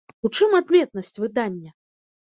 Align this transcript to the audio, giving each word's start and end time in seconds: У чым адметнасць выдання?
У 0.27 0.29
чым 0.37 0.55
адметнасць 0.59 1.15
выдання? 1.23 1.71